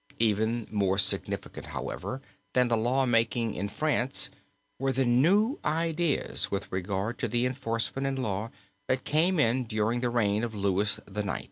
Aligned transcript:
Even 0.17 0.67
more 0.71 0.97
significant, 0.97 1.67
however, 1.67 2.23
than 2.53 2.69
the 2.69 2.75
law 2.75 3.05
making 3.05 3.53
in 3.53 3.69
France, 3.69 4.31
were 4.79 4.91
the 4.91 5.05
new 5.05 5.59
ideas 5.63 6.49
with 6.49 6.71
regard 6.71 7.19
to 7.19 7.27
the 7.27 7.45
enforcement 7.45 8.07
in 8.07 8.15
law 8.15 8.49
that 8.87 9.03
came 9.03 9.39
in 9.39 9.63
during 9.65 9.99
the 9.99 10.09
reign 10.09 10.43
of 10.43 10.55
Louis 10.55 10.97
IX. 11.07 11.39